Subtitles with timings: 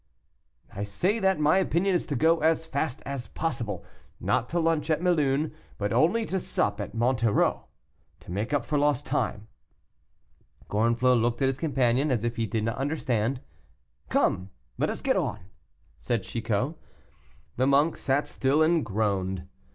[0.73, 3.85] "I say, that my opinion is to go as fast as possible;
[4.19, 7.65] not to lunch at Mélun, but only to sup at Monterau,
[8.21, 9.47] to make up for lost time."
[10.69, 13.41] Gorenflot looked at his companion as if he did not understand.
[14.09, 15.41] "Come, let us get on,"
[15.99, 16.73] said Chicot.
[17.57, 19.47] The monk sat still and groaned.